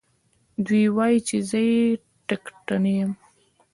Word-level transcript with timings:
دى 0.65 0.81
وايي 0.95 1.17
چې 1.27 1.37
زه 1.49 1.59
يې 1.69 1.81
ټکټنى 2.27 2.93
يم. 3.01 3.11